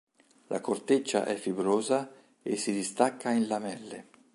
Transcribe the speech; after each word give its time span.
La 0.47 0.59
corteccia 0.61 1.25
è 1.25 1.35
fibrosa 1.35 2.11
e 2.41 2.55
si 2.55 2.71
distacca 2.71 3.29
in 3.29 3.45
lamelle. 3.45 4.07